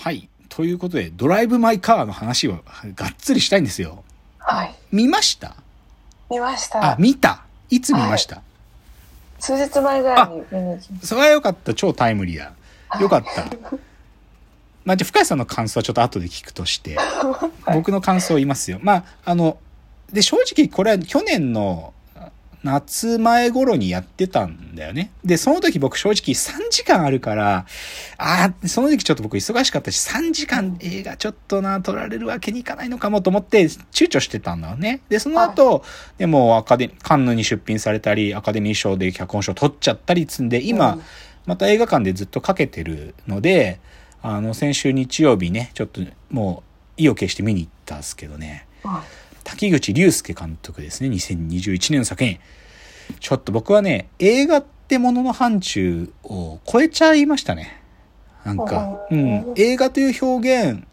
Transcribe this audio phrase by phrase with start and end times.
[0.00, 0.28] はい。
[0.48, 2.58] ということで、ドライブ・マイ・カーの話を
[2.94, 4.02] がっつりしたいんですよ。
[4.38, 4.74] はい。
[4.90, 5.54] 見ました？
[6.30, 6.96] 見ましあた、。
[6.98, 7.42] 見た？
[7.68, 8.42] いつ見ました、
[9.38, 11.74] 数日前ぐらいに見に行きましそれはよかった。
[11.74, 12.52] 超タイムリーだ。
[12.98, 13.44] よかった。
[14.84, 18.78] まあ、じゃあ、深谷さんの感想はちょっと後で聞くとして、 はい僕の感想を言いますよ。
[18.82, 19.58] まあ、あの、
[20.10, 21.92] で、正直これは去年の
[22.62, 25.12] 夏前頃にやってたんだよね。
[25.24, 27.66] で、その時僕正直3時間あるから、
[28.18, 35.00] ああ、その時期ちょっと僕忙しかったし、3時間映画ちょっとな、撮られるわけにいかないのかもと思って躊躇してたんだよね。
[35.08, 35.84] で、その後、
[36.18, 41.02] でもアカデカンヌに出品されたり、アカデミー賞で脚本賞取っちゃったりつんで、今、うん
[41.46, 43.80] また映画館でずっとかけてるので、
[44.22, 46.62] あの、先週日曜日ね、ちょっとも
[46.98, 48.66] う意を決して見に行ったんですけどね。
[49.50, 49.56] た。
[49.56, 51.08] 滝口竜介監督ですね。
[51.10, 52.38] 2021年の作品。
[53.18, 57.82] ちょっと僕はね、映画ってものの範疇を超えちゃいましたね。
[58.44, 59.52] なんか、ううんん。
[59.56, 60.84] 映画という表現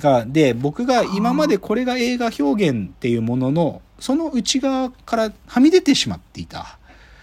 [0.00, 6.78] が、で、僕が今までこれが映画表現っていうものの、その内側からはみ出てしまっていた。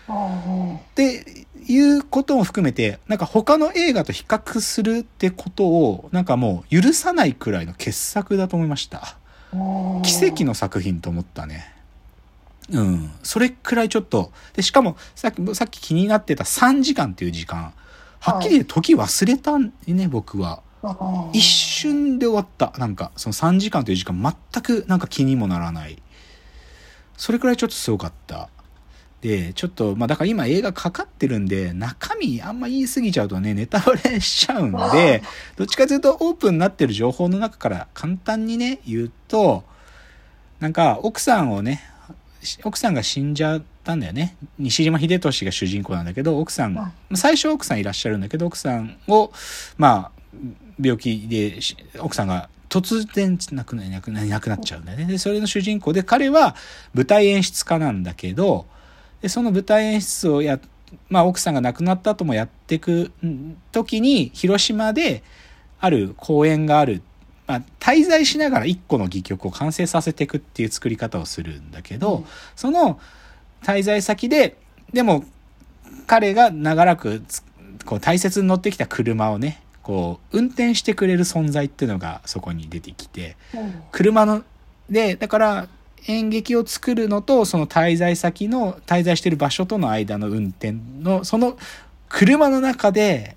[0.07, 9.17] っていうことも含めて、なんか他の映画と比較するってことを、なんかもう許さないくらいの傑作だと思いました。
[9.55, 11.73] うん奇跡の作品と思ったね。
[12.71, 13.11] うん。
[13.23, 17.73] それくらいちょっと、で、しかも、さっき、さっき気になってた3時間っていう時間、
[18.19, 20.57] はっきり言って時忘れたんね、僕は。
[20.57, 20.65] うん
[21.33, 22.77] 一瞬で終わった。
[22.77, 25.99] なんか、その3時間という時間全くなんか気にもならない。
[27.17, 28.49] それくらいちょっとすごかった。
[29.25, 35.23] で、ちょっと、まあだから今映画かかってるんで、中身あんま言い過ぎちゃうとね、ネタバレしちゃうんで、
[35.55, 39.63] どっちかというとオープンになってる情報の中から簡単にね、言うと、
[40.59, 41.81] なんか奥さんをね、
[42.43, 44.35] し奥さんが死んじゃったんだよね。
[44.59, 49.31] 西島秀俊が主人公なんだけど、奥さん、最初奥さんいらっしゃるんだけど、奥さんを、
[49.79, 50.37] まあ、
[50.79, 53.81] 病気でし奥さんが突然亡くな
[54.55, 55.05] っちゃうんだよね。
[55.05, 56.55] で、それの主人公で、彼は
[56.93, 58.67] 舞台演出家なんだけど、
[59.21, 60.59] で、その舞台演出をや、
[61.09, 65.23] まあ奥さんが亡くなった後もやっていくん時に、広島で
[65.79, 67.01] ある公演がある。
[67.47, 72.25] まあ、滞在しながら一個の戯曲を完成させていくっていう作り方をするんだけど、うん
[72.55, 72.99] その
[73.61, 74.57] 滞在先で、
[74.93, 75.23] でも
[76.07, 77.43] 彼が長らくつ
[77.85, 84.43] こう大切に乗ってきた車をね、こう運転してくれる存在っていうのがそこに出てきて、うん車の、
[84.89, 85.67] で、だから
[86.07, 91.57] 演劇を作るのとその滞在先の、滞在してる場所との間の運転の、その
[92.09, 93.35] 車の中で、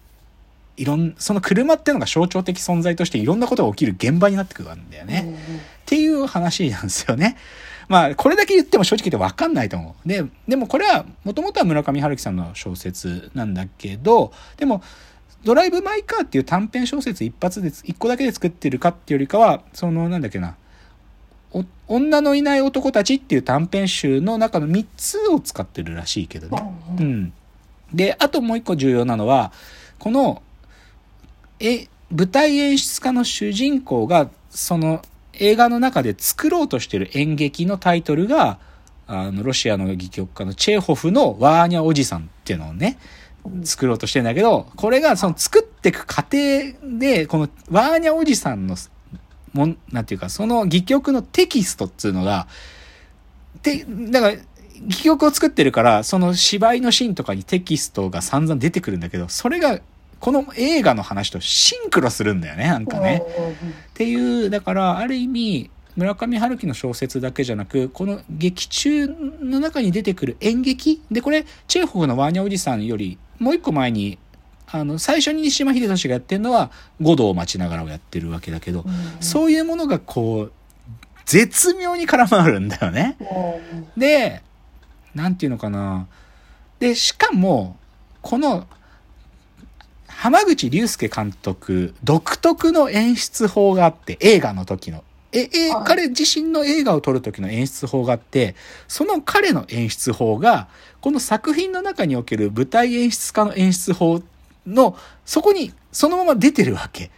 [0.77, 5.37] いろん、その車っていうのが象徴的存在としていろんなことが起きる現場になってくるんだよね。
[5.83, 7.37] っていう話なんですよね。
[7.89, 10.09] まあ、これだけ言っても正直言って分かんないと思う。
[10.09, 14.83] で、でもこれは、もともとは村上春樹さんの小説なんだけど、でも、
[15.43, 20.57] ドライブ・マイ・カーっていう短編小説一発で、一個だけで作ってるかっていうよりかは、その、なんだっけな、
[21.87, 26.63] 女のいない男たちっていう短編集の中の3つを使ってるらしいけどね。
[26.99, 27.33] うん。
[27.93, 29.53] で、あともう一個重要なのは、
[29.99, 30.43] この、
[31.61, 35.03] え、舞台演出家の主人公が、その
[35.35, 38.59] 映画の中で作ろうとしてる演劇のタイトルが、
[39.07, 42.99] あの、ロシアの戯曲家のチェーホフのワーニャおじさんっていうのをね、
[43.65, 48.77] 作ろうとしてんだけど、これがその作っていく過程で、このワーニャおじさんの、
[49.53, 52.47] もん、なんていうか、その戯曲のテキストっていうのが、
[53.63, 54.37] て、だから、
[54.87, 59.81] 戯曲を作ってるから、その芝居のシーンとかにテキストが散々出てくるんだけど、それが、
[60.21, 63.23] この映画の話とシンクロするんだよね、なんかね。
[63.91, 69.09] っていう、だから、ある意味、村上春樹の小説だけじゃなく、この劇中
[69.41, 74.19] の中に出てくる演劇で、これ、チェーホフのワーニャおじさんより、もう一個前に、
[74.71, 76.71] あの、最初に西島秀俊がやってるのは、
[77.01, 78.85] 五度を待ちながらをやってるわけだけど、
[79.21, 80.53] そういうものがこう、
[81.25, 83.17] 絶妙に絡まるんだよね。
[83.97, 84.43] で、
[85.15, 86.07] なんていうのかな。
[86.79, 87.77] で、しかも、
[88.23, 88.67] この、
[90.07, 95.05] 浜口竜介監督、独特の演出法があって、映画の時の。
[95.33, 98.55] え、え、はい彼自身の映画を撮る時の演出法があって、
[98.87, 100.69] その彼の演出法が、
[101.01, 104.23] この作品の中における舞台演出家の演出法
[104.75, 107.11] の、そこにそのまま出てるわけ。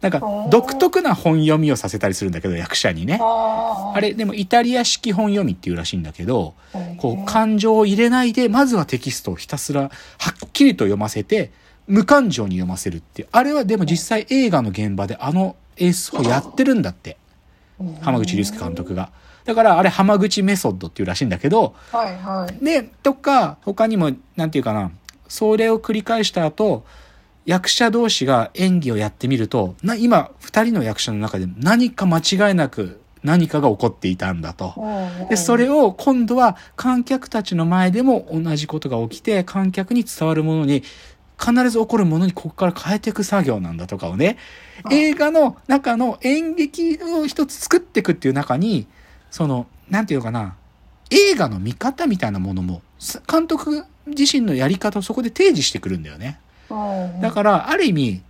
[0.00, 0.20] なんか
[0.50, 3.18] 独特な本読みをさせたりするんだけど、役者にね。
[3.20, 11.50] ああれ、でもイタリア式本読みっていうらしいんだけど、ーこう、感情を入れないで、まずはテキストをひたすら、はっきりと読ませて、
[11.88, 13.28] 無感情に読ませるっていう。
[13.32, 17.16] あれはでも実際映画の現場であの演出をやってるんだって。
[18.02, 19.10] 浜口竜介監督が。
[19.44, 22.64] だからあれ浜口メソッドっていうらしいんだけど、はいはい。
[22.64, 24.92] で、とか、他にも、なんていうかな、
[25.28, 26.84] それを繰り返した後、
[27.44, 34.74] 役者同士が演技をやってみると、な、今、二人の役者の中で何か間違いなく何かが起こっていたんだと。
[35.30, 40.82] で、それを、を今度は観客たちの前でも同じことが起きて、観客に伝わるものに、
[41.40, 44.38] 必ず起こるものにここから変えていく作業なんだとかをね、
[44.82, 44.92] あ。
[44.92, 48.86] 映画の中の演劇を一つ作っていくっていう中に、
[49.30, 50.56] その、なんていうのかな、
[51.10, 56.40] 映画の見方みたいなものも、す監督自身のやり方をそこで提示してくるんだよね。
[57.20, 58.22] だから、ある意味、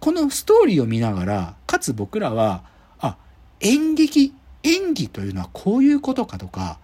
[0.00, 2.64] このストーリーを見ながら、かつ僕らは、
[2.98, 3.16] あ、
[3.60, 6.78] 演劇、演技というのはこういうことかとか、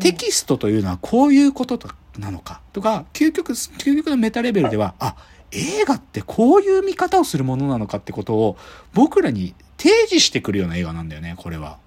[0.00, 1.88] テキストというのはこういうことと
[2.18, 5.16] なのかとか、究極、究極のメタレベルでは、あ、
[5.50, 8.56] 映画ってこういう見方をするものなのかってことを
[8.92, 11.78] 僕らに提示してくるような映画なんだよね、これは。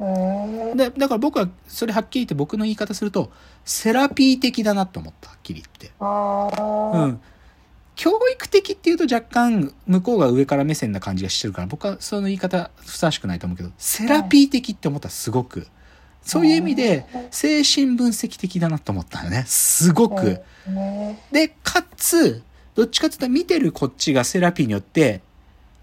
[0.00, 3.32] うん、で、だから僕はそれはっきり言って僕の言い方すると、
[3.64, 5.92] セラピー的だなと思った、はっきり言って。
[6.00, 6.50] あ
[6.94, 7.20] あ、うん。
[7.96, 15.66] 教育的っていうと若干向こうが上から目線な感じがしてるから僕はその言い方ふさわしくないと思うけど、セラピー的って思ったすごく。
[16.22, 19.44] そういう意味で精神分析的だなと思ったよね。
[19.46, 20.42] すごく。
[20.68, 22.42] ねで、かつ、
[22.74, 25.22] どっちかっていうと見てるこっちがセラピーによって、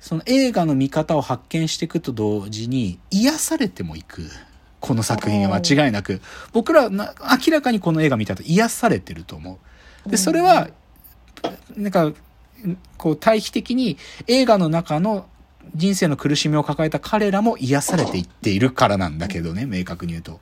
[0.06, 4.30] その映画の見方を発見していくと同時に癒されてもいく。
[4.80, 6.22] この作品は間違いなく。
[6.54, 9.60] 僕らはな明らかにこの映画見たと癒されてると思
[10.06, 10.10] う。
[10.12, 10.70] で、それは、
[11.76, 12.14] なんか、
[13.00, 13.98] こう対比的に
[14.28, 15.26] 映画の中の
[15.74, 20.34] 人生の苦しみを抱えた彼らも癒されていっているからなんだけどね、明確に言うと。
[20.34, 20.38] っ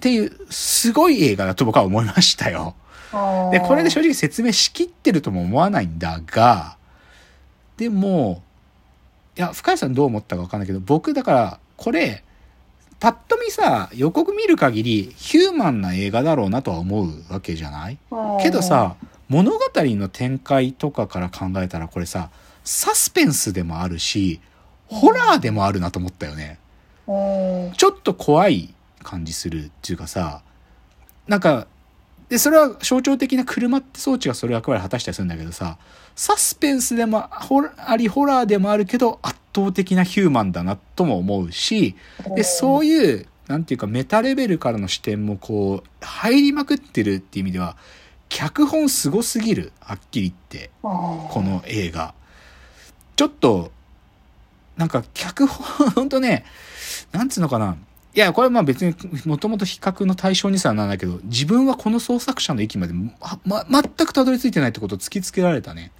[0.00, 2.74] ていう、すごい映画だと僕は思いましたよ。
[3.52, 6.76] で、これで正直説明しきってるとも思わないんだが、
[7.76, 8.42] でも、
[9.36, 12.24] いや、深谷さんどう思ったかわかんないけど、僕だから、これ、
[12.98, 17.98] パッと見さ、予告見る限り、ヒューマンな映画だろうなとは思うわけじゃない？
[18.42, 18.96] けど、さ、
[19.28, 22.30] 物語の展開とかから考えたら、これさ、
[22.64, 24.40] サスペンスでもあるし、
[24.86, 26.58] ホラーでもあるなと思ったよね。
[27.06, 27.12] う
[27.70, 30.40] ん、ちょっと怖い感じするっていうかさ、
[31.28, 31.66] なんか、
[32.28, 35.78] で、それは象徴的な車って装置がそれ役割を果たしたりするんだけどさ、
[36.16, 41.94] サスペンスでもほあり、ホラーでもあるけど、圧倒的なヒューマンだなとも思うし、
[42.34, 47.76] で、そういう、なんていうか、メタレベルからの視点もこう、入りまくってるっていう意味では、
[48.28, 50.70] 脚本すごすぎる、はっきり言って。
[50.82, 52.14] ここの映画。
[53.14, 53.70] ちょっと、
[54.76, 56.44] なんか脚本、 ほんとね、
[57.12, 57.76] なんつうのかな。
[58.16, 58.96] いや、これはまあ別に
[59.26, 63.10] もともと比較の対象にさなんだけど、自分はこの創作者の域まで、ま、
[63.68, 65.92] ま、全くたどり着いてないってことを突きつけられたね。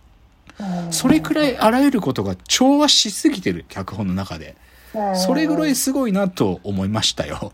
[0.90, 4.56] それくらいあらゆることが調和しすぎてる、脚本の中で。
[5.14, 7.52] それぐらいすごいなと思いましたよ。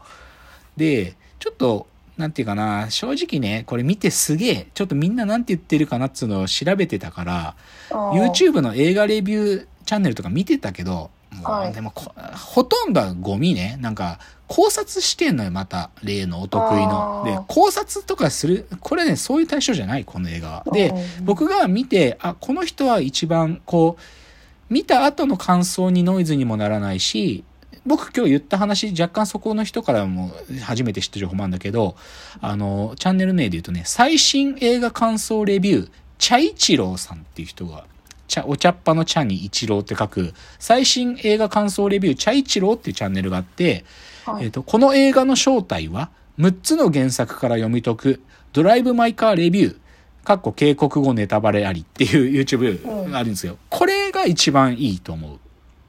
[0.77, 7.57] で、ちょっと、なんていうかな、正直ね、これ見てすげえ、ちょっとみんななんて言ってるかなっつうのを調べてたから、
[7.91, 13.79] YouTube の映画レビューチャンネルとか見てたけど、もうはいでもこほとんどはゴミね。
[13.81, 14.19] なんか、
[14.53, 15.89] 考察してんのよ、また。
[16.03, 17.23] 例のお得意の。
[17.25, 20.65] で、考察とかする、これね、そういう対象じゃない、この映画は。
[20.71, 27.45] で、僕が見て、あ、この人は一番、こう、見た後の感想にノイズにもならないし、
[27.87, 31.97] 僕今日言った話、若干そこの人からも初めて知った情報もあるんだけど、
[32.43, 37.87] あの、チャンネル名で言うとね、最新映画感想レビュー、チャイチローさんっていう人が、
[38.29, 43.87] 茶お茶っ葉の茶に一郎って書く、最新映画感想レビュー、チャイチローっていうチャンネルがあって、
[44.25, 49.77] はいえっ、と、この映画の正体は、6つの原作から読み解く、ドライブ・マイ・カー・レビュー、
[50.25, 53.59] かっこ警告後ネタバレありっていう YouTube があるんですよ。
[53.71, 55.39] これが一番いいと思う。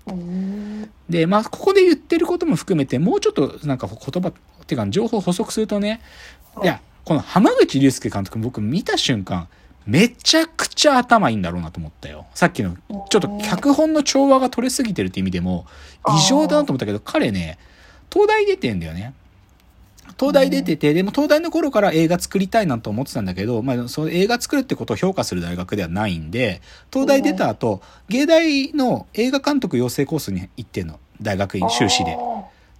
[0.08, 4.34] うんで、まあ、ここで言ってることも含めて、もうちょっとなんか言葉、っ
[4.66, 6.02] ていうか情報を補足するとね、
[6.64, 9.48] いや、この浜口竜介監督僕見た瞬間、
[9.86, 12.26] めちゃくちゃ頭いいんだろうなと思ったよ。
[12.34, 12.76] さっきの、
[13.10, 15.66] ちょっと脚本の調和が取れすぎてるって意味でも、
[16.18, 17.60] 異常だなと思ったけど、彼ね、
[18.12, 19.14] 東大出てんだよね。
[20.20, 31.00] 東大出てて、でも東大の頃から映画作りたいなと思ってたんだけど、まあ、その映画作るってことを評価する大学ではないんで、東大出た後、芸大の映画監督養成コースに行ってんの。
[31.22, 32.18] 大学院修士で。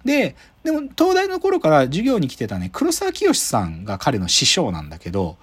[0.04, 5.36] で、でも東大の頃から授業に来てたね、黒沢清さんが彼の師匠なんだけど、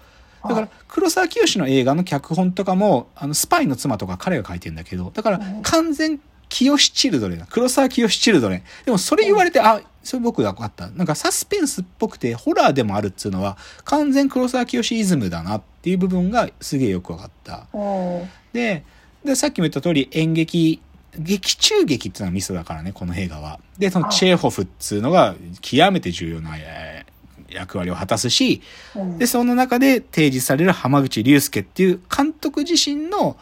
[0.48, 6.20] だから黒沢清の映画の脚本とかも、あの、スパイの妻とか彼が書いてんだけど、だから完全
[6.52, 8.64] 清チルドレン、黒沢清チルドレン。
[8.86, 10.90] でもそれ言われて、あ、それ僕が分かった。
[10.90, 17.68] なんかサスペンスっぽくてホラーでもあるっつうのは、完全黒沢清イズムだなっていう部分がすげえよく分かった。
[17.74, 18.84] うんで、
[19.24, 20.82] で、さっきも言った通り演劇、
[21.18, 23.62] 劇中劇っていうのがミソだからね、この映画は。
[23.78, 27.12] で、そのチェーホフっつうのが極めて重要な、えー
[27.54, 28.62] 役割を果たすし、
[28.96, 33.36] うんで、その中で提示される浜口竜介っていう監督自身の、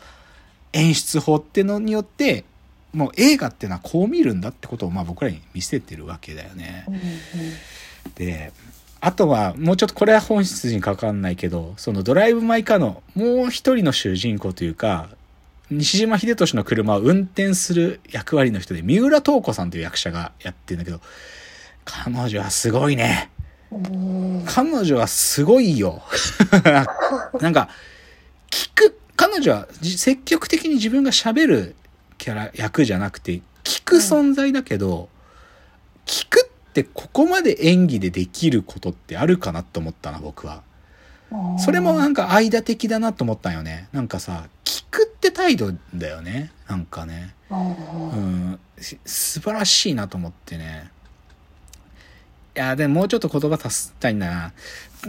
[0.74, 2.44] 演出法ってのによって、
[2.94, 6.86] もう映画っていうのはこう見るんだってことをまあ僕らに見せてるわけだよね。
[6.88, 7.02] うんうん
[8.16, 8.52] で、
[9.02, 15.10] あとは、もうちょっとこれは本質にかかんないけど、そのドライブ・マイ・カーのもう一人の主人公というか、
[15.72, 21.00] 西島秀俊の車を運転する役割の人で、三浦透子さんという役者がやってるんだけど、
[21.86, 23.30] 彼女はすごいね。
[24.46, 26.02] 彼女はすごいよ。
[27.40, 27.70] なんか、
[28.50, 31.76] 聞く、彼女は積極的に自分が喋る
[32.20, 35.10] キャラ、役じゃなくて、聞く存在だけど、
[36.06, 40.62] 聞くってここまで演技でできることってあるかなと思ったな、僕は。
[41.58, 43.88] それもなんか間的だなと思ったんよね。
[43.94, 46.52] なんかさ、聞くって態度だよね。
[46.68, 47.34] なんかね。
[47.50, 48.60] うん、
[49.06, 50.92] 素晴らしいなと思ってね。
[52.56, 54.54] いや、でももうちょっと言葉足したいんだな。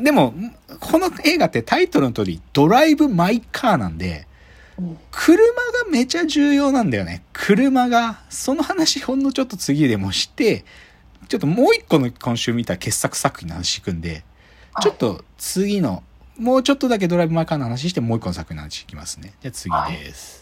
[0.02, 0.34] でも、
[0.78, 4.28] この映画ってタイトルの通り、ドライブ・マイ・カーなんで、
[5.10, 7.22] 車がめちゃ重要なんだよね。
[7.32, 8.20] 車が。
[8.30, 10.64] その話ほんのちょっと次でもして、
[11.28, 14.24] ちょっともう一個の今週見た傑作作品の話いくんで、はい
[14.82, 16.04] ちょっと次の、
[16.38, 19.34] もうちょっとだけドライブ・マイ・カーの話して、もう一個の作品の話いきますね。
[19.40, 20.39] じゃあ次です。